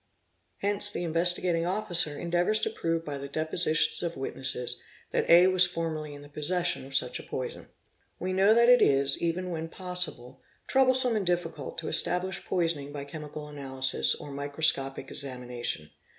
[0.57, 4.81] Hence the Investigating Officer endeavours to prove by the depositions of witnesses
[5.11, 7.67] that A was formerly in the possession of such a poison.
[7.93, 12.91] | We know that it is, even when possible, troublesome and difficult to establish poisoning
[12.91, 15.91] by chemical analysis or microscopic examination.